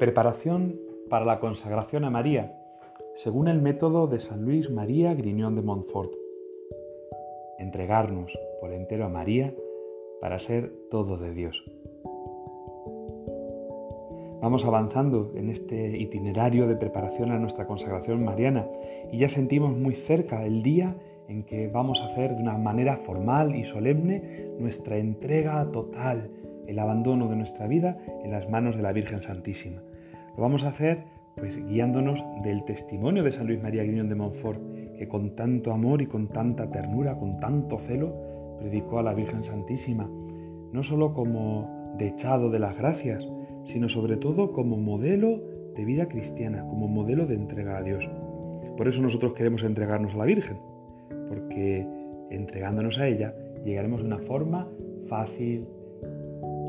Preparación 0.00 0.80
para 1.10 1.26
la 1.26 1.40
consagración 1.40 2.06
a 2.06 2.10
María, 2.10 2.56
según 3.16 3.48
el 3.48 3.60
método 3.60 4.06
de 4.06 4.18
San 4.18 4.46
Luis 4.46 4.70
María 4.70 5.12
Griñón 5.12 5.56
de 5.56 5.60
Montfort. 5.60 6.10
Entregarnos 7.58 8.32
por 8.62 8.72
entero 8.72 9.04
a 9.04 9.10
María 9.10 9.52
para 10.22 10.38
ser 10.38 10.72
todo 10.90 11.18
de 11.18 11.34
Dios. 11.34 11.62
Vamos 14.40 14.64
avanzando 14.64 15.32
en 15.36 15.50
este 15.50 15.98
itinerario 15.98 16.66
de 16.66 16.76
preparación 16.76 17.30
a 17.30 17.38
nuestra 17.38 17.66
consagración 17.66 18.24
mariana 18.24 18.66
y 19.12 19.18
ya 19.18 19.28
sentimos 19.28 19.76
muy 19.76 19.94
cerca 19.94 20.46
el 20.46 20.62
día 20.62 20.96
en 21.28 21.44
que 21.44 21.68
vamos 21.68 22.00
a 22.00 22.06
hacer 22.06 22.36
de 22.36 22.42
una 22.42 22.56
manera 22.56 22.96
formal 22.96 23.54
y 23.54 23.66
solemne 23.66 24.48
nuestra 24.58 24.96
entrega 24.96 25.70
total, 25.70 26.30
el 26.66 26.78
abandono 26.78 27.28
de 27.28 27.36
nuestra 27.36 27.66
vida 27.66 27.98
en 28.24 28.30
las 28.30 28.48
manos 28.48 28.76
de 28.76 28.82
la 28.82 28.92
Virgen 28.92 29.20
Santísima. 29.20 29.82
Lo 30.36 30.42
vamos 30.42 30.64
a 30.64 30.68
hacer 30.68 31.04
pues 31.36 31.56
guiándonos 31.56 32.24
del 32.42 32.64
testimonio 32.64 33.22
de 33.22 33.30
San 33.30 33.46
Luis 33.46 33.62
María 33.62 33.82
Griñón 33.82 34.08
de 34.08 34.14
Montfort, 34.14 34.60
que 34.98 35.08
con 35.08 35.34
tanto 35.34 35.72
amor 35.72 36.02
y 36.02 36.06
con 36.06 36.28
tanta 36.28 36.70
ternura, 36.70 37.16
con 37.16 37.40
tanto 37.40 37.78
celo, 37.78 38.56
predicó 38.58 38.98
a 38.98 39.02
la 39.02 39.14
Virgen 39.14 39.42
Santísima, 39.42 40.08
no 40.72 40.82
solo 40.82 41.14
como 41.14 41.94
dechado 41.96 42.50
de 42.50 42.58
las 42.58 42.76
gracias, 42.76 43.26
sino 43.64 43.88
sobre 43.88 44.16
todo 44.16 44.52
como 44.52 44.76
modelo 44.76 45.40
de 45.74 45.84
vida 45.84 46.08
cristiana, 46.08 46.66
como 46.66 46.88
modelo 46.88 47.26
de 47.26 47.34
entrega 47.34 47.78
a 47.78 47.82
Dios. 47.82 48.08
Por 48.76 48.88
eso 48.88 49.00
nosotros 49.00 49.32
queremos 49.32 49.62
entregarnos 49.62 50.14
a 50.14 50.18
la 50.18 50.24
Virgen, 50.24 50.58
porque 51.28 51.86
entregándonos 52.30 52.98
a 52.98 53.08
ella 53.08 53.34
llegaremos 53.64 54.00
de 54.00 54.06
una 54.06 54.18
forma 54.18 54.68
fácil, 55.08 55.66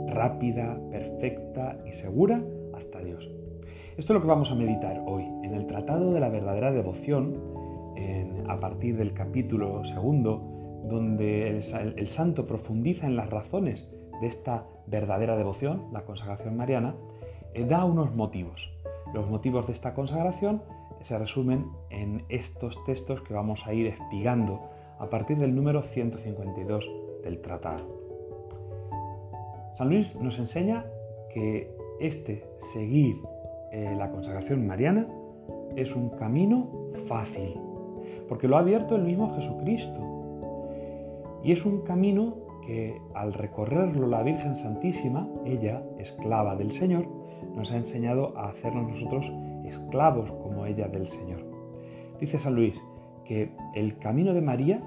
rápida, 0.07 0.79
perfecta 0.91 1.77
y 1.85 1.91
segura 1.93 2.41
hasta 2.81 2.99
Dios. 2.99 3.29
Esto 3.97 4.13
es 4.13 4.15
lo 4.15 4.21
que 4.21 4.27
vamos 4.27 4.51
a 4.51 4.55
meditar 4.55 5.01
hoy 5.05 5.23
en 5.43 5.53
el 5.53 5.67
Tratado 5.67 6.13
de 6.13 6.19
la 6.19 6.29
Verdadera 6.29 6.71
Devoción, 6.71 7.61
a 8.47 8.59
partir 8.59 8.97
del 8.97 9.13
capítulo 9.13 9.85
segundo, 9.85 10.41
donde 10.83 11.47
el, 11.47 12.07
santo 12.07 12.45
profundiza 12.45 13.05
en 13.05 13.15
las 13.15 13.29
razones 13.29 13.87
de 14.19 14.27
esta 14.27 14.65
verdadera 14.87 15.37
devoción, 15.37 15.85
la 15.93 16.01
consagración 16.01 16.57
mariana, 16.57 16.95
eh, 17.53 17.65
da 17.65 17.85
unos 17.85 18.13
motivos. 18.13 18.69
Los 19.13 19.29
motivos 19.29 19.67
de 19.67 19.73
esta 19.73 19.93
consagración 19.93 20.63
se 21.01 21.17
resumen 21.17 21.65
en 21.89 22.25
estos 22.29 22.83
textos 22.85 23.21
que 23.21 23.33
vamos 23.33 23.65
a 23.65 23.73
ir 23.73 23.87
espigando 23.87 24.59
a 24.99 25.09
partir 25.09 25.37
del 25.37 25.55
número 25.55 25.81
152 25.81 26.89
del 27.23 27.41
tratado. 27.41 27.87
San 29.77 29.89
Luis 29.89 30.13
nos 30.15 30.37
enseña 30.39 30.85
que 31.33 31.73
este 32.01 32.43
seguir 32.73 33.15
eh, 33.71 33.95
la 33.97 34.09
consagración 34.11 34.65
mariana 34.65 35.07
es 35.75 35.95
un 35.95 36.09
camino 36.09 36.67
fácil, 37.07 37.55
porque 38.27 38.47
lo 38.47 38.57
ha 38.57 38.59
abierto 38.59 38.95
el 38.95 39.03
mismo 39.03 39.33
Jesucristo. 39.35 40.07
Y 41.43 41.51
es 41.51 41.65
un 41.65 41.81
camino 41.81 42.35
que 42.65 42.99
al 43.13 43.33
recorrerlo 43.33 44.07
la 44.07 44.23
Virgen 44.23 44.55
Santísima, 44.55 45.27
ella, 45.45 45.81
esclava 45.97 46.55
del 46.55 46.71
Señor, 46.71 47.05
nos 47.55 47.71
ha 47.71 47.77
enseñado 47.77 48.37
a 48.37 48.49
hacernos 48.49 48.91
nosotros 48.91 49.31
esclavos 49.65 50.31
como 50.43 50.65
ella 50.65 50.87
del 50.87 51.07
Señor. 51.07 51.43
Dice 52.19 52.37
San 52.39 52.55
Luis 52.55 52.81
que 53.25 53.51
el 53.75 53.97
camino 53.97 54.33
de 54.33 54.41
María, 54.41 54.81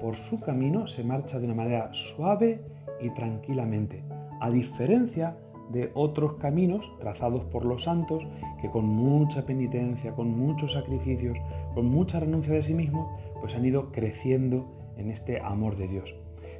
por 0.00 0.16
su 0.16 0.40
camino, 0.40 0.86
se 0.86 1.02
marcha 1.02 1.38
de 1.38 1.46
una 1.46 1.54
manera 1.54 1.92
suave 1.92 2.60
y 3.00 3.10
tranquilamente, 3.10 4.04
a 4.40 4.50
diferencia 4.50 5.36
de 5.70 5.90
otros 5.94 6.34
caminos 6.34 6.84
trazados 6.98 7.44
por 7.44 7.64
los 7.64 7.84
santos 7.84 8.26
que 8.60 8.70
con 8.70 8.86
mucha 8.86 9.44
penitencia, 9.44 10.14
con 10.14 10.30
muchos 10.30 10.72
sacrificios, 10.72 11.36
con 11.74 11.86
mucha 11.86 12.20
renuncia 12.20 12.54
de 12.54 12.62
sí 12.62 12.74
mismos, 12.74 13.08
pues 13.40 13.54
han 13.54 13.64
ido 13.64 13.92
creciendo 13.92 14.66
en 14.96 15.10
este 15.10 15.40
amor 15.40 15.76
de 15.76 15.88
Dios. 15.88 16.14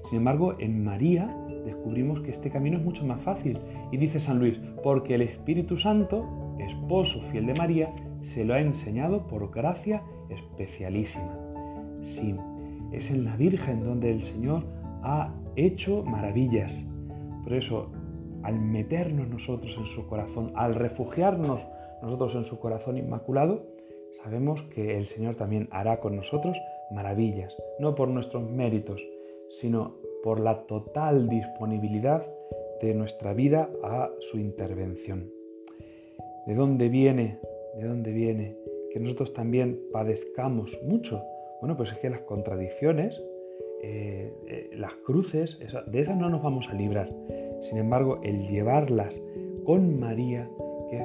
Sin 0.05 0.19
embargo, 0.19 0.55
en 0.59 0.85
María 0.85 1.35
descubrimos 1.65 2.21
que 2.21 2.31
este 2.31 2.51
camino 2.51 2.79
es 2.79 2.85
mucho 2.85 3.05
más 3.05 3.21
fácil. 3.21 3.59
Y 3.93 3.97
dice 3.97 4.21
San 4.21 4.39
Luis, 4.39 4.59
porque 4.83 5.15
el 5.15 5.23
Espíritu 5.23 5.77
Santo, 5.77 6.25
esposo 6.59 7.21
fiel 7.31 7.47
de 7.47 7.55
María, 7.55 7.93
se 8.23 8.45
lo 8.45 8.55
ha 8.55 8.61
enseñado 8.61 9.27
por 9.27 9.51
gracia 9.51 10.03
especialísima. 10.31 11.37
Sí, 12.03 12.35
es 12.93 13.11
en 13.11 13.25
la 13.25 13.37
Virgen 13.37 13.85
donde 13.85 14.11
el 14.11 14.23
Señor 14.23 14.65
ha 15.03 15.35
hecho 15.57 16.05
maravillas. 16.05 16.87
Por 17.45 17.55
eso 17.55 17.91
al 18.43 18.61
meternos 18.61 19.29
nosotros 19.29 19.77
en 19.79 19.87
su 19.87 20.07
corazón, 20.07 20.53
al 20.55 20.75
refugiarnos 20.75 21.61
nosotros 22.03 22.35
en 22.35 22.45
su 22.45 22.59
corazón 22.59 22.97
inmaculado, 22.97 23.67
sabemos 24.23 24.63
que 24.75 24.97
el 24.97 25.07
Señor 25.07 25.37
también 25.37 25.69
hará 25.71 26.01
con 26.01 26.17
nosotros 26.17 26.57
maravillas, 26.91 27.55
no 27.79 27.95
por 27.95 28.09
nuestros 28.09 28.49
méritos, 28.49 29.01
sino 29.51 29.97
por 30.23 30.41
la 30.41 30.67
total 30.67 31.29
disponibilidad 31.29 32.27
de 32.81 32.95
nuestra 32.95 33.33
vida 33.33 33.69
a 33.83 34.11
su 34.21 34.39
intervención. 34.39 35.31
¿De 36.47 36.55
dónde 36.55 36.89
viene? 36.89 37.39
¿De 37.77 37.87
dónde 37.87 38.13
viene 38.13 38.57
que 38.93 39.01
nosotros 39.01 39.33
también 39.35 39.81
padezcamos 39.93 40.79
mucho? 40.83 41.23
Bueno, 41.61 41.77
pues 41.77 41.93
es 41.93 41.99
que 41.99 42.11
las 42.11 42.21
contradicciones, 42.23 43.21
eh, 43.83 44.33
eh, 44.49 44.71
las 44.75 44.95
cruces, 45.05 45.59
de 45.87 46.01
esas 46.01 46.17
no 46.17 46.31
nos 46.31 46.43
vamos 46.43 46.69
a 46.69 46.75
librar. 46.75 47.11
Sin 47.63 47.79
embargo, 47.79 48.21
el 48.23 48.47
llevarlas 48.49 49.21
con 49.65 49.99
María, 49.99 50.49
que 50.91 51.05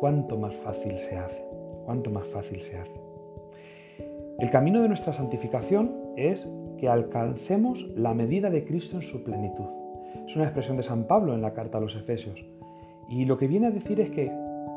cuanto 0.00 0.38
más 0.38 0.54
fácil 0.56 0.98
se 0.98 1.16
hace, 1.16 1.44
más 2.10 2.26
fácil 2.28 2.60
se 2.60 2.76
hace. 2.76 3.00
El 4.38 4.50
camino 4.50 4.82
de 4.82 4.88
nuestra 4.88 5.12
santificación 5.12 5.92
es 6.16 6.48
que 6.78 6.88
alcancemos 6.88 7.86
la 7.94 8.14
medida 8.14 8.50
de 8.50 8.64
Cristo 8.64 8.96
en 8.96 9.02
su 9.02 9.22
plenitud. 9.22 9.66
Es 10.26 10.34
una 10.34 10.44
expresión 10.44 10.76
de 10.76 10.82
San 10.82 11.04
Pablo 11.04 11.34
en 11.34 11.42
la 11.42 11.52
carta 11.52 11.78
a 11.78 11.80
los 11.80 11.94
Efesios. 11.94 12.44
Y 13.08 13.26
lo 13.26 13.38
que 13.38 13.46
viene 13.46 13.68
a 13.68 13.70
decir 13.70 14.00
es 14.00 14.10
que 14.10 14.32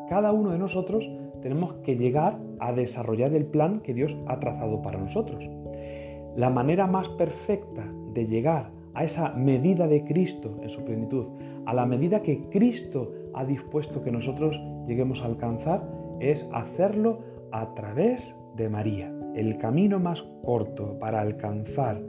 cada 0.10 0.32
uno 0.32 0.52
de 0.52 0.58
nosotros 0.58 1.10
tenemos 1.42 1.74
que 1.84 1.96
llegar 1.96 2.40
a 2.60 2.72
desarrollar 2.74 3.34
el 3.34 3.46
plan 3.46 3.82
que 3.82 3.94
Dios 3.94 4.16
ha 4.28 4.40
trazado 4.40 4.82
para 4.82 5.00
nosotros. 5.00 5.50
La 6.36 6.50
manera 6.50 6.88
más 6.88 7.08
perfecta 7.10 7.86
de 8.14 8.28
llegar 8.28 8.72
a 8.98 9.04
esa 9.04 9.30
medida 9.34 9.88
de 9.88 10.04
Cristo 10.04 10.56
en 10.64 10.72
su 10.72 10.84
plenitud, 10.84 11.28
a 11.68 11.74
la 11.76 11.86
medida 11.86 12.24
que 12.24 12.50
Cristo 12.50 13.14
ha 13.36 13.46
dispuesto 13.46 14.04
que 14.04 14.12
nosotros 14.12 14.60
lleguemos 14.88 15.22
a 15.22 15.28
alcanzar, 15.28 15.88
es 16.20 16.44
hacerlo 16.52 17.20
a 17.52 17.76
través 17.76 18.36
de 18.56 18.70
María. 18.70 19.14
El 19.36 19.60
camino 19.60 20.00
más 20.00 20.24
corto 20.44 20.98
para 20.98 21.22
alcanzar 21.22 22.02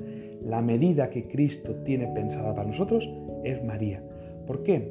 la 0.43 0.63
medida 0.63 1.11
que 1.11 1.29
Cristo 1.29 1.75
tiene 1.85 2.07
pensada 2.07 2.55
para 2.55 2.69
nosotros 2.69 3.07
es 3.45 3.63
María. 3.63 4.03
¿Por 4.47 4.63
qué? 4.63 4.91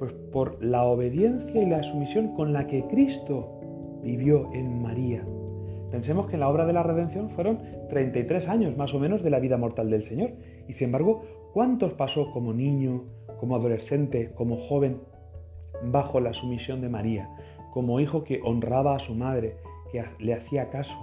Pues 0.00 0.12
por 0.32 0.60
la 0.60 0.82
obediencia 0.82 1.62
y 1.62 1.66
la 1.66 1.84
sumisión 1.84 2.34
con 2.34 2.52
la 2.52 2.66
que 2.66 2.82
Cristo 2.88 3.60
vivió 4.02 4.50
en 4.52 4.82
María. 4.82 5.24
Pensemos 5.90 6.26
que 6.26 6.34
en 6.34 6.40
la 6.40 6.48
obra 6.48 6.66
de 6.66 6.72
la 6.72 6.82
redención 6.82 7.30
fueron 7.30 7.60
33 7.88 8.48
años 8.48 8.76
más 8.76 8.92
o 8.92 8.98
menos 8.98 9.22
de 9.22 9.30
la 9.30 9.38
vida 9.38 9.56
mortal 9.56 9.90
del 9.90 10.02
Señor. 10.02 10.30
Y 10.68 10.72
sin 10.72 10.86
embargo, 10.86 11.22
¿cuántos 11.56 11.94
pasó 11.94 12.32
como 12.32 12.52
niño, 12.52 13.04
como 13.40 13.56
adolescente, 13.56 14.30
como 14.34 14.58
joven, 14.58 15.00
bajo 15.84 16.20
la 16.20 16.34
sumisión 16.34 16.82
de 16.82 16.90
María, 16.90 17.30
como 17.72 17.98
hijo 17.98 18.24
que 18.24 18.42
honraba 18.44 18.94
a 18.94 18.98
su 18.98 19.14
madre, 19.14 19.56
que 19.90 20.04
le 20.18 20.34
hacía 20.34 20.68
caso, 20.68 20.94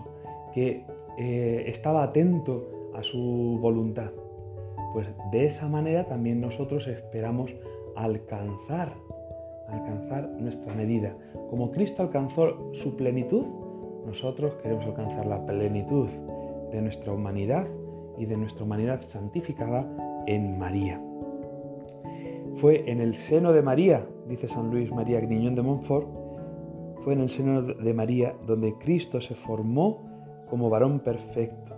que 0.53 0.85
eh, 1.17 1.63
estaba 1.65 2.03
atento 2.03 2.91
a 2.93 3.01
su 3.01 3.57
voluntad? 3.59 4.11
Pues 4.93 5.07
de 5.31 5.47
esa 5.47 5.67
manera 5.67 6.05
también 6.05 6.39
nosotros 6.39 6.85
esperamos 6.87 7.49
alcanzar, 7.95 8.93
alcanzar 9.69 10.29
nuestra 10.37 10.75
medida. 10.75 11.17
Como 11.49 11.71
Cristo 11.71 12.03
alcanzó 12.03 12.71
su 12.73 12.95
plenitud, 12.95 13.43
nosotros 14.05 14.53
queremos 14.61 14.85
alcanzar 14.85 15.25
la 15.25 15.43
plenitud 15.47 16.09
de 16.71 16.79
nuestra 16.79 17.11
humanidad 17.11 17.65
y 18.19 18.27
de 18.27 18.37
nuestra 18.37 18.65
humanidad 18.65 19.01
santificada 19.01 20.12
en 20.27 20.57
María. 20.57 21.01
Fue 22.55 22.89
en 22.89 23.01
el 23.01 23.15
seno 23.15 23.51
de 23.51 23.61
María, 23.61 24.05
dice 24.27 24.47
San 24.47 24.69
Luis 24.69 24.91
María 24.91 25.19
Griñón 25.19 25.55
de 25.55 25.61
Montfort, 25.61 26.07
fue 27.03 27.13
en 27.13 27.21
el 27.21 27.29
seno 27.29 27.61
de 27.61 27.93
María 27.93 28.35
donde 28.45 28.75
Cristo 28.77 29.19
se 29.19 29.35
formó 29.35 30.01
como 30.49 30.69
varón 30.69 30.99
perfecto. 30.99 31.75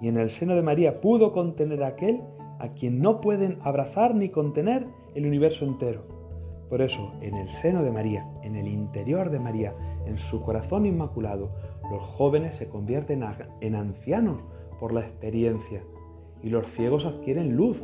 Y 0.00 0.08
en 0.08 0.16
el 0.16 0.30
seno 0.30 0.54
de 0.54 0.62
María 0.62 1.00
pudo 1.00 1.32
contener 1.32 1.82
a 1.82 1.88
aquel 1.88 2.20
a 2.58 2.68
quien 2.68 3.00
no 3.00 3.20
pueden 3.20 3.58
abrazar 3.62 4.14
ni 4.14 4.30
contener 4.30 4.86
el 5.14 5.26
universo 5.26 5.64
entero. 5.64 6.02
Por 6.70 6.80
eso, 6.80 7.12
en 7.20 7.34
el 7.34 7.50
seno 7.50 7.82
de 7.82 7.90
María, 7.90 8.26
en 8.42 8.56
el 8.56 8.66
interior 8.66 9.30
de 9.30 9.38
María, 9.38 9.74
en 10.06 10.16
su 10.16 10.40
corazón 10.42 10.86
inmaculado, 10.86 11.50
los 11.90 12.02
jóvenes 12.02 12.56
se 12.56 12.68
convierten 12.68 13.24
en 13.60 13.74
ancianos 13.74 14.38
por 14.80 14.92
la 14.92 15.00
experiencia 15.00 15.82
y 16.44 16.50
los 16.50 16.70
ciegos 16.72 17.06
adquieren 17.06 17.56
luz, 17.56 17.82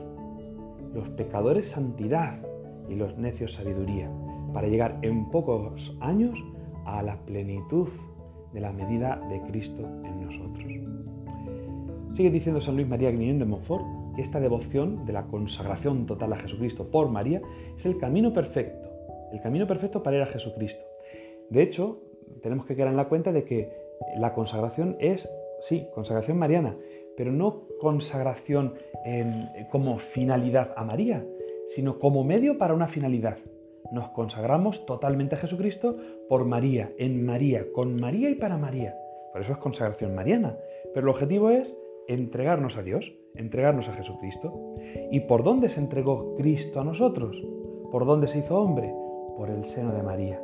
los 0.95 1.09
pecadores 1.11 1.69
santidad 1.69 2.39
y 2.89 2.95
los 2.95 3.17
necios 3.17 3.55
sabiduría. 3.55 4.11
para 4.53 4.67
llegar 4.67 4.99
en 5.03 5.31
pocos 5.31 5.97
años 6.01 6.37
a 6.85 7.03
la 7.05 7.17
plenitud 7.19 7.87
de 8.53 8.61
la 8.61 8.73
medida 8.73 9.21
de 9.31 9.41
Cristo 9.43 9.89
en 10.05 10.27
nosotros. 10.27 10.65
Sigue 12.11 12.31
diciendo 12.31 12.61
San 12.61 12.75
Luis 12.75 12.89
María 12.89 13.13
Griñón 13.13 13.39
de 13.39 13.45
Montfort 13.45 13.85
que 14.17 14.23
esta 14.23 14.41
devoción 14.41 15.07
de 15.07 15.13
la 15.13 15.23
consagración 15.29 16.05
total 16.07 16.33
a 16.33 16.37
Jesucristo 16.39 16.91
por 16.91 17.09
María 17.09 17.41
es 17.77 17.87
el 17.87 17.97
camino 17.99 18.33
perfecto, 18.33 18.89
el 19.33 19.41
camino 19.41 19.69
perfecto 19.69 20.03
para 20.03 20.17
ir 20.17 20.23
a 20.23 20.27
Jesucristo. 20.27 20.83
De 21.49 21.63
hecho, 21.63 22.01
tenemos 22.43 22.67
que 22.67 22.75
quedar 22.75 22.89
en 22.89 22.97
la 22.97 23.09
cuenta 23.09 23.31
de 23.31 23.45
que 23.45 23.71
la 24.19 24.35
consagración 24.35 24.97
es, 24.99 25.31
sí, 25.61 25.87
consagración 25.95 26.39
mariana, 26.39 26.75
pero 27.21 27.33
no 27.33 27.65
consagración 27.79 28.73
como 29.71 29.99
finalidad 29.99 30.73
a 30.75 30.85
María, 30.85 31.23
sino 31.67 31.99
como 31.99 32.25
medio 32.25 32.57
para 32.57 32.73
una 32.73 32.89
finalidad. 32.89 33.37
Nos 33.93 34.09
consagramos 34.09 34.87
totalmente 34.87 35.35
a 35.35 35.39
Jesucristo 35.39 35.99
por 36.31 36.47
María, 36.47 36.91
en 36.97 37.27
María, 37.27 37.67
con 37.75 38.01
María 38.01 38.31
y 38.31 38.37
para 38.37 38.57
María. 38.57 38.97
Por 39.35 39.43
eso 39.43 39.53
es 39.53 39.59
consagración 39.59 40.15
mariana. 40.15 40.57
Pero 40.95 41.09
el 41.09 41.11
objetivo 41.11 41.51
es 41.51 41.77
entregarnos 42.09 42.79
a 42.79 42.83
Dios, 42.83 43.13
entregarnos 43.35 43.87
a 43.91 43.93
Jesucristo. 43.93 44.75
¿Y 45.11 45.21
por 45.21 45.45
dónde 45.45 45.69
se 45.69 45.81
entregó 45.81 46.37
Cristo 46.37 46.81
a 46.81 46.85
nosotros? 46.85 47.47
¿Por 47.93 48.07
dónde 48.07 48.29
se 48.29 48.39
hizo 48.39 48.59
hombre? 48.59 48.95
Por 49.37 49.51
el 49.51 49.67
seno 49.67 49.93
de 49.93 50.03
María. 50.03 50.41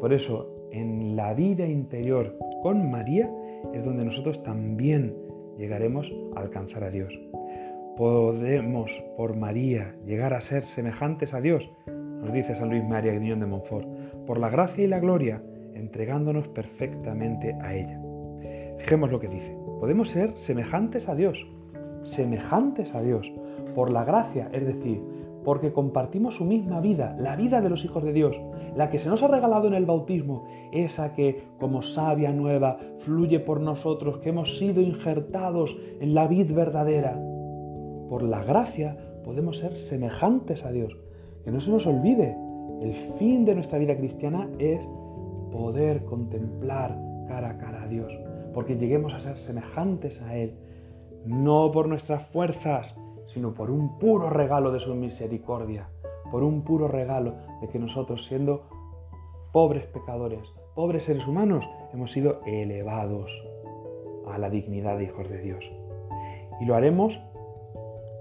Por 0.00 0.12
eso, 0.12 0.68
en 0.72 1.14
la 1.14 1.32
vida 1.32 1.64
interior 1.64 2.36
con 2.60 2.90
María 2.90 3.32
es 3.72 3.84
donde 3.84 4.04
nosotros 4.04 4.42
también 4.42 5.30
llegaremos 5.58 6.12
a 6.36 6.40
alcanzar 6.40 6.84
a 6.84 6.90
Dios. 6.90 7.12
Podemos, 7.96 8.92
por 9.16 9.36
María, 9.36 9.94
llegar 10.06 10.34
a 10.34 10.40
ser 10.40 10.64
semejantes 10.64 11.34
a 11.34 11.40
Dios, 11.40 11.70
nos 11.86 12.32
dice 12.32 12.54
San 12.54 12.70
Luis 12.70 12.84
María 12.84 13.12
Griñón 13.12 13.40
de 13.40 13.46
Montfort, 13.46 13.86
por 14.26 14.38
la 14.38 14.48
gracia 14.48 14.84
y 14.84 14.86
la 14.86 15.00
gloria, 15.00 15.42
entregándonos 15.74 16.48
perfectamente 16.48 17.54
a 17.60 17.74
ella. 17.74 18.00
Fijemos 18.78 19.10
lo 19.10 19.20
que 19.20 19.28
dice. 19.28 19.56
Podemos 19.80 20.08
ser 20.08 20.36
semejantes 20.36 21.08
a 21.08 21.14
Dios, 21.14 21.46
semejantes 22.04 22.94
a 22.94 23.02
Dios, 23.02 23.30
por 23.74 23.90
la 23.90 24.04
gracia, 24.04 24.48
es 24.52 24.66
decir, 24.66 25.00
porque 25.44 25.72
compartimos 25.72 26.36
su 26.36 26.44
misma 26.44 26.80
vida, 26.80 27.16
la 27.18 27.36
vida 27.36 27.60
de 27.60 27.68
los 27.68 27.84
hijos 27.84 28.02
de 28.04 28.12
Dios, 28.12 28.36
la 28.76 28.90
que 28.90 28.98
se 28.98 29.08
nos 29.08 29.22
ha 29.22 29.28
regalado 29.28 29.66
en 29.68 29.74
el 29.74 29.86
bautismo, 29.86 30.44
esa 30.72 31.14
que 31.14 31.44
como 31.58 31.82
savia 31.82 32.32
nueva 32.32 32.78
fluye 33.00 33.40
por 33.40 33.60
nosotros, 33.60 34.18
que 34.18 34.30
hemos 34.30 34.58
sido 34.58 34.80
injertados 34.80 35.76
en 36.00 36.14
la 36.14 36.26
vid 36.26 36.52
verdadera. 36.52 37.20
Por 38.08 38.22
la 38.22 38.44
gracia 38.44 38.96
podemos 39.24 39.58
ser 39.58 39.76
semejantes 39.76 40.64
a 40.64 40.72
Dios. 40.72 40.96
Que 41.44 41.50
no 41.50 41.60
se 41.60 41.70
nos 41.70 41.86
olvide, 41.86 42.36
el 42.80 42.94
fin 43.18 43.44
de 43.44 43.54
nuestra 43.54 43.78
vida 43.78 43.96
cristiana 43.96 44.48
es 44.58 44.80
poder 45.50 46.04
contemplar 46.04 46.96
cara 47.28 47.50
a 47.50 47.58
cara 47.58 47.82
a 47.82 47.88
Dios, 47.88 48.12
porque 48.54 48.76
lleguemos 48.76 49.12
a 49.14 49.20
ser 49.20 49.38
semejantes 49.38 50.20
a 50.22 50.36
Él, 50.36 50.54
no 51.26 51.70
por 51.72 51.88
nuestras 51.88 52.22
fuerzas, 52.28 52.94
sino 53.32 53.54
por 53.54 53.70
un 53.70 53.98
puro 53.98 54.30
regalo 54.30 54.72
de 54.72 54.80
su 54.80 54.94
misericordia, 54.94 55.88
por 56.30 56.42
un 56.42 56.62
puro 56.62 56.88
regalo 56.88 57.34
de 57.60 57.68
que 57.68 57.78
nosotros, 57.78 58.26
siendo 58.26 58.62
pobres 59.52 59.86
pecadores, 59.86 60.52
pobres 60.74 61.04
seres 61.04 61.26
humanos, 61.26 61.64
hemos 61.92 62.12
sido 62.12 62.40
elevados 62.46 63.30
a 64.30 64.38
la 64.38 64.50
dignidad 64.50 64.98
de 64.98 65.04
hijos 65.04 65.28
de 65.28 65.38
Dios. 65.38 65.64
Y 66.60 66.64
lo 66.64 66.74
haremos 66.74 67.20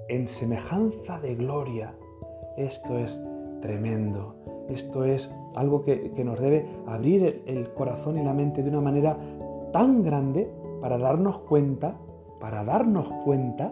en 0.09 0.27
semejanza 0.27 1.19
de 1.19 1.35
gloria. 1.35 1.93
Esto 2.57 2.97
es 2.97 3.17
tremendo. 3.61 4.35
Esto 4.69 5.05
es 5.05 5.31
algo 5.55 5.83
que, 5.83 6.11
nos 6.23 6.39
debe 6.39 6.65
abrir 6.87 7.43
el 7.45 7.73
corazón 7.73 8.17
y 8.17 8.23
la 8.23 8.33
mente 8.33 8.63
de 8.63 8.69
una 8.69 8.81
manera 8.81 9.17
tan 9.71 10.03
grande 10.03 10.49
para 10.81 10.97
darnos 10.97 11.39
cuenta, 11.39 11.95
para 12.39 12.63
darnos 12.63 13.07
cuenta 13.23 13.71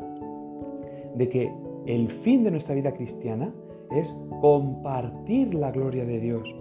de 1.20 1.28
que 1.30 1.54
el 1.86 2.10
fin 2.10 2.46
de 2.46 2.52
nuestra 2.52 2.74
vida 2.74 2.94
cristiana 2.94 3.54
es 3.92 4.08
compartir 4.40 5.54
la 5.54 5.70
gloria 5.70 6.06
de 6.06 6.18
Dios, 6.18 6.56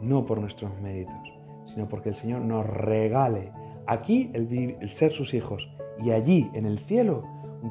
no 0.00 0.24
por 0.24 0.40
nuestros 0.40 0.70
méritos, 0.80 1.34
sino 1.64 1.88
porque 1.88 2.10
el 2.10 2.14
Señor 2.14 2.42
nos 2.42 2.64
regale 2.64 3.50
aquí 3.86 4.30
el, 4.32 4.88
ser 4.88 5.10
sus 5.10 5.34
hijos 5.34 5.68
y 5.98 6.12
allí 6.12 6.48
en 6.54 6.66
el 6.66 6.78
cielo 6.78 7.24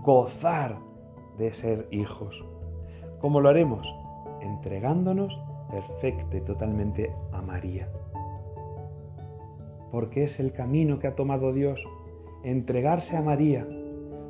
gozar 0.03 0.77
de 1.37 1.53
ser 1.53 1.87
hijos. 1.89 2.35
¿Cómo 3.19 3.39
lo 3.39 3.47
haremos? 3.47 3.87
Entregándonos 4.41 5.39
perfecta 5.69 6.35
y 6.35 6.41
totalmente 6.41 7.13
a 7.31 7.41
María. 7.41 7.87
Porque 9.89 10.25
es 10.25 10.37
el 10.41 10.51
camino 10.51 10.99
que 10.99 11.07
ha 11.07 11.15
tomado 11.15 11.53
Dios, 11.53 11.81
entregarse 12.43 13.15
a 13.15 13.21
María. 13.21 13.65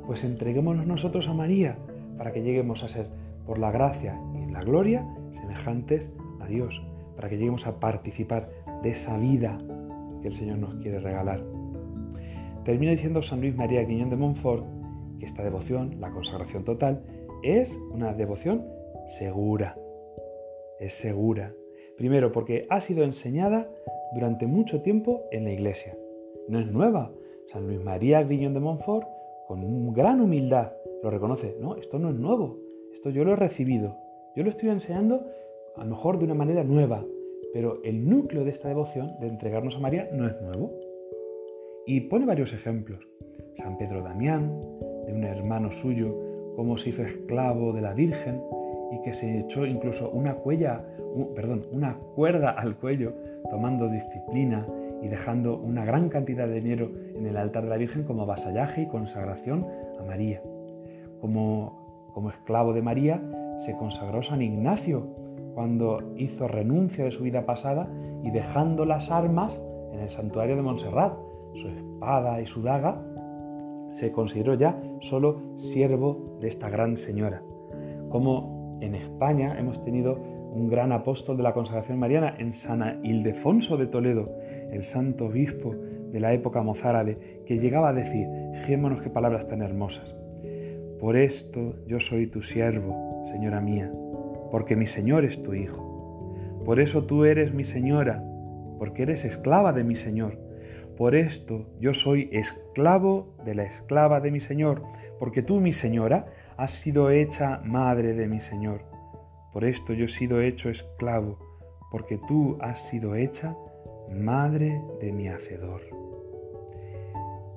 Pues 0.06 0.24
entreguémonos 0.24 0.86
nosotros 0.86 1.28
a 1.28 1.34
María 1.34 1.76
para 2.18 2.32
que 2.32 2.42
lleguemos 2.42 2.82
a 2.82 2.88
ser 2.88 3.06
por 3.46 3.58
la 3.58 3.70
gracia 3.70 4.20
y 4.34 4.50
la 4.50 4.60
gloria 4.60 5.06
semejantes 5.32 6.10
a 6.40 6.46
Dios, 6.46 6.82
para 7.16 7.28
que 7.28 7.36
lleguemos 7.36 7.66
a 7.66 7.80
participar 7.80 8.48
de 8.82 8.90
esa 8.90 9.18
vida 9.18 9.58
que 10.20 10.28
el 10.28 10.34
Señor 10.34 10.58
nos 10.58 10.74
quiere 10.76 11.00
regalar. 11.00 11.42
Termina 12.64 12.92
diciendo 12.92 13.22
San 13.22 13.40
Luis 13.40 13.56
María 13.56 13.82
Guiñón 13.84 14.10
de 14.10 14.16
Montfort 14.16 14.64
que 15.18 15.26
esta 15.26 15.42
devoción, 15.42 16.00
la 16.00 16.10
consagración 16.10 16.64
total, 16.64 17.02
es 17.42 17.76
una 17.92 18.12
devoción 18.12 18.64
segura. 19.08 19.76
Es 20.78 20.94
segura. 20.94 21.52
Primero 21.96 22.32
porque 22.32 22.66
ha 22.70 22.80
sido 22.80 23.04
enseñada 23.04 23.68
durante 24.14 24.46
mucho 24.46 24.82
tiempo 24.82 25.22
en 25.30 25.44
la 25.44 25.52
Iglesia. 25.52 25.96
No 26.48 26.58
es 26.58 26.66
nueva. 26.66 27.12
San 27.46 27.66
Luis 27.66 27.80
María 27.82 28.22
Guiñón 28.22 28.54
de 28.54 28.60
Montfort, 28.60 29.06
con 29.46 29.92
gran 29.92 30.20
humildad, 30.20 30.72
lo 31.02 31.10
reconoce. 31.10 31.56
No, 31.60 31.76
esto 31.76 31.98
no 31.98 32.10
es 32.10 32.16
nuevo. 32.16 32.58
Esto 32.92 33.10
yo 33.10 33.24
lo 33.24 33.32
he 33.32 33.36
recibido. 33.36 33.96
Yo 34.36 34.44
lo 34.44 34.50
estoy 34.50 34.70
enseñando 34.70 35.26
a 35.76 35.84
lo 35.84 35.90
mejor 35.90 36.18
de 36.18 36.24
una 36.24 36.34
manera 36.34 36.64
nueva, 36.64 37.04
pero 37.52 37.82
el 37.84 38.08
núcleo 38.08 38.44
de 38.44 38.50
esta 38.50 38.68
devoción, 38.68 39.18
de 39.20 39.28
entregarnos 39.28 39.76
a 39.76 39.80
María, 39.80 40.08
no 40.12 40.26
es 40.26 40.40
nuevo. 40.40 40.72
Y 41.86 42.00
pone 42.02 42.26
varios 42.26 42.52
ejemplos. 42.52 43.00
San 43.54 43.76
Pedro 43.76 44.02
Damián, 44.02 44.60
de 45.06 45.12
un 45.12 45.24
hermano 45.24 45.70
suyo, 45.70 46.14
cómo 46.56 46.78
se 46.78 46.90
hizo 46.90 47.02
esclavo 47.02 47.72
de 47.72 47.82
la 47.82 47.92
Virgen 47.92 48.40
y 48.92 49.02
que 49.02 49.14
se 49.14 49.40
echó 49.40 49.66
incluso 49.66 50.10
una, 50.10 50.36
perdón, 51.34 51.62
una 51.72 51.98
cuerda 52.14 52.50
al 52.50 52.76
cuello, 52.76 53.14
tomando 53.50 53.88
disciplina 53.88 54.66
y 55.02 55.08
dejando 55.08 55.58
una 55.58 55.84
gran 55.84 56.08
cantidad 56.08 56.46
de 56.46 56.60
dinero 56.60 56.90
en 57.16 57.26
el 57.26 57.36
altar 57.36 57.64
de 57.64 57.70
la 57.70 57.76
Virgen 57.76 58.04
como 58.04 58.24
vasallaje 58.24 58.82
y 58.82 58.88
consagración 58.88 59.66
a 60.00 60.04
María. 60.04 60.42
Como 61.20 61.82
como 62.12 62.30
esclavo 62.30 62.72
de 62.72 62.82
María, 62.82 63.22
se 63.58 63.76
consagró 63.76 64.22
San 64.22 64.42
Ignacio 64.42 65.06
cuando 65.54 66.12
hizo 66.16 66.48
renuncia 66.48 67.04
de 67.04 67.10
su 67.10 67.22
vida 67.22 67.44
pasada 67.44 67.88
y 68.22 68.30
dejando 68.30 68.84
las 68.84 69.10
armas 69.10 69.62
en 69.92 70.00
el 70.00 70.10
santuario 70.10 70.56
de 70.56 70.62
Montserrat, 70.62 71.14
su 71.54 71.68
espada 71.68 72.40
y 72.40 72.46
su 72.46 72.62
daga, 72.62 73.02
se 73.92 74.10
consideró 74.12 74.54
ya 74.54 74.80
solo 75.00 75.42
siervo 75.56 76.38
de 76.40 76.48
esta 76.48 76.70
gran 76.70 76.96
señora. 76.96 77.42
Como 78.08 78.78
en 78.80 78.94
España 78.94 79.58
hemos 79.58 79.82
tenido 79.84 80.18
un 80.52 80.68
gran 80.68 80.92
apóstol 80.92 81.36
de 81.36 81.42
la 81.42 81.52
consagración 81.52 81.98
mariana 81.98 82.34
en 82.38 82.52
San 82.52 83.04
Ildefonso 83.04 83.76
de 83.76 83.86
Toledo, 83.86 84.24
el 84.72 84.84
santo 84.84 85.26
obispo 85.26 85.74
de 86.10 86.20
la 86.20 86.32
época 86.32 86.62
mozárabe, 86.62 87.42
que 87.46 87.58
llegaba 87.58 87.90
a 87.90 87.92
decir, 87.92 88.26
fijémonos 88.60 89.02
qué 89.02 89.10
palabras 89.10 89.46
tan 89.48 89.62
hermosas, 89.62 90.14
por 91.02 91.16
esto 91.16 91.74
yo 91.88 91.98
soy 91.98 92.28
tu 92.28 92.42
siervo, 92.42 93.24
señora 93.32 93.60
mía, 93.60 93.90
porque 94.52 94.76
mi 94.76 94.86
Señor 94.86 95.24
es 95.24 95.42
tu 95.42 95.52
Hijo. 95.52 96.36
Por 96.64 96.78
eso 96.78 97.06
tú 97.06 97.24
eres 97.24 97.52
mi 97.52 97.64
señora, 97.64 98.22
porque 98.78 99.02
eres 99.02 99.24
esclava 99.24 99.72
de 99.72 99.82
mi 99.82 99.96
Señor. 99.96 100.38
Por 100.96 101.16
esto 101.16 101.66
yo 101.80 101.92
soy 101.92 102.28
esclavo 102.30 103.34
de 103.44 103.56
la 103.56 103.64
esclava 103.64 104.20
de 104.20 104.30
mi 104.30 104.38
Señor, 104.38 104.82
porque 105.18 105.42
tú, 105.42 105.58
mi 105.58 105.72
señora, 105.72 106.26
has 106.56 106.70
sido 106.70 107.10
hecha 107.10 107.60
madre 107.64 108.14
de 108.14 108.28
mi 108.28 108.40
Señor. 108.40 108.82
Por 109.52 109.64
esto 109.64 109.94
yo 109.94 110.04
he 110.04 110.08
sido 110.08 110.40
hecho 110.40 110.70
esclavo, 110.70 111.36
porque 111.90 112.20
tú 112.28 112.58
has 112.60 112.86
sido 112.86 113.16
hecha 113.16 113.56
madre 114.10 114.80
de 115.00 115.12
mi 115.12 115.28
Hacedor. 115.28 115.82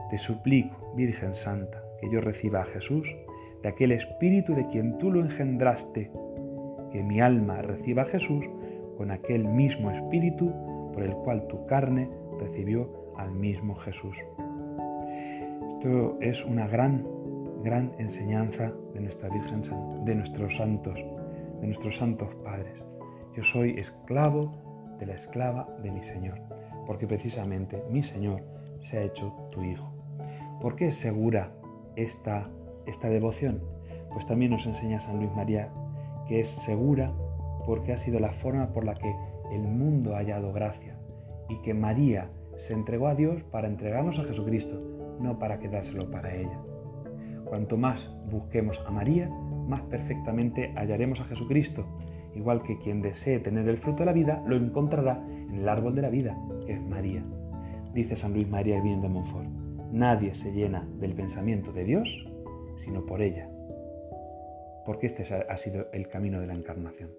Te 0.09 0.17
suplico, 0.17 0.93
Virgen 0.95 1.33
Santa, 1.35 1.83
que 1.99 2.09
yo 2.09 2.21
reciba 2.21 2.61
a 2.61 2.65
Jesús 2.65 3.15
de 3.61 3.69
aquel 3.69 3.91
Espíritu 3.91 4.53
de 4.53 4.67
quien 4.67 4.97
tú 4.97 5.11
lo 5.11 5.21
engendraste, 5.21 6.11
que 6.91 7.03
mi 7.03 7.19
alma 7.19 7.61
reciba 7.61 8.03
a 8.03 8.05
Jesús 8.05 8.45
con 8.97 9.11
aquel 9.11 9.45
mismo 9.45 9.91
Espíritu 9.91 10.51
por 10.93 11.03
el 11.03 11.13
cual 11.13 11.47
tu 11.47 11.65
carne 11.65 12.09
recibió 12.39 12.89
al 13.17 13.31
mismo 13.31 13.75
Jesús. 13.75 14.17
Esto 15.73 16.17
es 16.21 16.43
una 16.45 16.67
gran, 16.67 17.05
gran 17.63 17.91
enseñanza 17.99 18.71
de 18.93 19.01
nuestra 19.01 19.29
Virgen, 19.29 19.61
de 20.05 20.15
nuestros 20.15 20.55
santos, 20.55 20.99
de 21.61 21.67
nuestros 21.67 21.97
santos 21.97 22.33
padres. 22.43 22.73
Yo 23.35 23.43
soy 23.43 23.79
esclavo 23.79 24.51
de 24.99 25.05
la 25.05 25.13
esclava 25.13 25.67
de 25.81 25.91
mi 25.91 26.03
Señor, 26.03 26.39
porque 26.85 27.07
precisamente 27.07 27.83
mi 27.89 28.03
Señor 28.03 28.43
se 28.79 28.97
ha 28.97 29.01
hecho 29.01 29.33
tu 29.51 29.63
Hijo. 29.63 29.91
¿Por 30.61 30.75
qué 30.75 30.87
es 30.87 30.95
segura 30.95 31.51
esta, 31.95 32.43
esta 32.85 33.09
devoción? 33.09 33.61
Pues 34.11 34.25
también 34.25 34.51
nos 34.51 34.65
enseña 34.65 34.99
San 34.99 35.17
Luis 35.17 35.31
María 35.35 35.69
que 36.27 36.39
es 36.39 36.49
segura 36.49 37.11
porque 37.65 37.93
ha 37.93 37.97
sido 37.97 38.19
la 38.19 38.31
forma 38.31 38.67
por 38.73 38.85
la 38.85 38.93
que 38.93 39.13
el 39.51 39.61
mundo 39.61 40.15
ha 40.15 40.19
hallado 40.19 40.53
gracia 40.53 40.97
y 41.49 41.61
que 41.61 41.73
María 41.73 42.29
se 42.57 42.73
entregó 42.73 43.07
a 43.07 43.15
Dios 43.15 43.43
para 43.43 43.67
entregarnos 43.67 44.19
a 44.19 44.23
Jesucristo, 44.23 44.79
no 45.19 45.37
para 45.37 45.59
quedárselo 45.59 46.09
para 46.09 46.33
ella. 46.35 46.59
Cuanto 47.45 47.77
más 47.77 48.09
busquemos 48.31 48.81
a 48.87 48.91
María, 48.91 49.29
más 49.67 49.81
perfectamente 49.81 50.73
hallaremos 50.75 51.19
a 51.21 51.25
Jesucristo, 51.25 51.85
igual 52.35 52.61
que 52.61 52.77
quien 52.77 53.01
desee 53.01 53.39
tener 53.39 53.67
el 53.67 53.77
fruto 53.77 53.99
de 53.99 54.05
la 54.05 54.13
vida 54.13 54.43
lo 54.45 54.55
encontrará 54.55 55.25
en 55.27 55.55
el 55.55 55.69
árbol 55.69 55.95
de 55.95 56.01
la 56.01 56.09
vida, 56.09 56.37
que 56.65 56.73
es 56.73 56.81
María. 56.81 57.23
Dice 57.93 58.15
San 58.15 58.33
Luis 58.33 58.47
María 58.47 58.81
Bien 58.81 59.01
de 59.01 59.09
Montfort, 59.09 59.47
nadie 59.91 60.35
se 60.35 60.51
llena 60.51 60.87
del 60.99 61.13
pensamiento 61.13 61.71
de 61.71 61.85
Dios 61.85 62.27
sino 62.77 63.05
por 63.05 63.21
ella, 63.21 63.49
porque 64.85 65.07
este 65.07 65.23
ha 65.33 65.57
sido 65.57 65.87
el 65.91 66.07
camino 66.07 66.39
de 66.39 66.47
la 66.47 66.53
encarnación. 66.53 67.11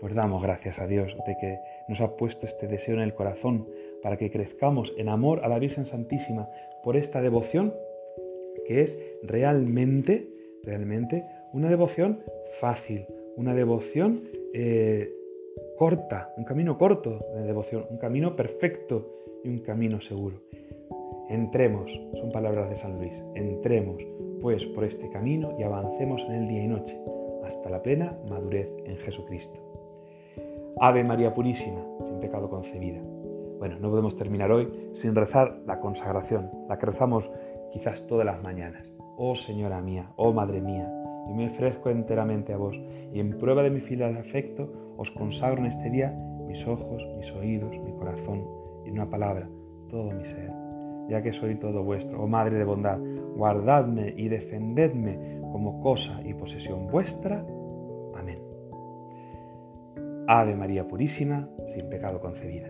Pues 0.00 0.14
damos 0.14 0.42
gracias 0.42 0.78
a 0.78 0.86
Dios 0.86 1.14
de 1.26 1.36
que 1.40 1.58
nos 1.88 2.00
ha 2.00 2.16
puesto 2.16 2.46
este 2.46 2.66
deseo 2.66 2.94
en 2.94 3.02
el 3.02 3.14
corazón 3.14 3.68
para 4.02 4.16
que 4.16 4.30
crezcamos 4.30 4.94
en 4.96 5.08
amor 5.08 5.44
a 5.44 5.48
la 5.48 5.58
Virgen 5.58 5.86
Santísima 5.86 6.48
por 6.82 6.96
esta 6.96 7.20
devoción 7.20 7.74
que 8.66 8.82
es 8.82 8.96
realmente, 9.22 10.28
realmente 10.62 11.24
una 11.52 11.68
devoción 11.68 12.20
fácil, 12.60 13.06
una 13.36 13.54
devoción 13.54 14.22
eh, 14.52 15.12
corta, 15.78 16.32
un 16.36 16.44
camino 16.44 16.76
corto 16.76 17.18
de 17.34 17.42
devoción, 17.42 17.86
un 17.90 17.98
camino 17.98 18.36
perfecto 18.36 19.22
y 19.44 19.48
un 19.48 19.58
camino 19.60 20.00
seguro. 20.00 20.36
Entremos, 21.28 21.90
son 22.14 22.30
palabras 22.30 22.68
de 22.70 22.76
San 22.76 22.98
Luis, 22.98 23.12
entremos 23.34 24.02
pues 24.40 24.64
por 24.66 24.84
este 24.84 25.08
camino 25.10 25.54
y 25.58 25.62
avancemos 25.62 26.22
en 26.22 26.34
el 26.34 26.48
día 26.48 26.64
y 26.64 26.68
noche 26.68 26.98
hasta 27.44 27.70
la 27.70 27.82
plena 27.82 28.16
madurez 28.28 28.68
en 28.84 28.96
Jesucristo. 28.98 29.60
Ave 30.80 31.04
María 31.04 31.34
Purísima, 31.34 31.82
sin 32.04 32.20
pecado 32.20 32.48
concebida. 32.48 33.00
Bueno, 33.58 33.78
no 33.78 33.90
podemos 33.90 34.16
terminar 34.16 34.50
hoy 34.50 34.90
sin 34.94 35.14
rezar 35.14 35.60
la 35.66 35.80
consagración, 35.80 36.50
la 36.68 36.78
que 36.78 36.86
rezamos 36.86 37.30
quizás 37.72 38.06
todas 38.06 38.24
las 38.24 38.42
mañanas. 38.42 38.90
Oh 39.16 39.36
Señora 39.36 39.82
mía, 39.82 40.12
oh 40.16 40.32
Madre 40.32 40.60
mía, 40.60 40.99
yo 41.30 41.36
me 41.36 41.48
ofrezco 41.48 41.90
enteramente 41.90 42.52
a 42.52 42.56
vos 42.56 42.76
y 43.12 43.20
en 43.20 43.38
prueba 43.38 43.62
de 43.62 43.70
mi 43.70 43.80
filial 43.80 44.16
afecto 44.16 44.68
os 44.96 45.12
consagro 45.12 45.60
en 45.60 45.66
este 45.66 45.88
día 45.90 46.10
mis 46.48 46.66
ojos, 46.66 47.06
mis 47.16 47.30
oídos, 47.32 47.70
mi 47.78 47.92
corazón 47.92 48.44
y 48.84 48.88
en 48.88 48.94
una 48.94 49.08
palabra, 49.08 49.48
todo 49.88 50.10
mi 50.10 50.24
ser. 50.24 50.50
Ya 51.08 51.22
que 51.22 51.32
soy 51.32 51.54
todo 51.54 51.84
vuestro, 51.84 52.20
oh 52.20 52.26
Madre 52.26 52.58
de 52.58 52.64
bondad, 52.64 52.98
guardadme 53.36 54.12
y 54.16 54.28
defendedme 54.28 55.38
como 55.52 55.80
cosa 55.80 56.20
y 56.24 56.34
posesión 56.34 56.88
vuestra. 56.88 57.44
Ave 60.32 60.54
María 60.54 60.86
Purísima, 60.86 61.48
sin 61.66 61.88
pecado 61.88 62.20
concebida. 62.20 62.68